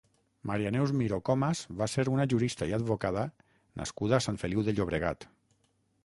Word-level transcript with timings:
Maria 0.51 0.69
Neus 0.75 0.91
Miró 1.01 1.17
Comas 1.29 1.59
va 1.81 1.87
ser 1.95 2.05
una 2.13 2.25
jurista 2.31 2.67
i 2.71 2.73
advocada 2.77 3.25
nascuda 3.81 4.17
a 4.19 4.23
Sant 4.29 4.41
Feliu 4.45 4.65
de 4.71 4.75
Llobregat. 4.79 5.29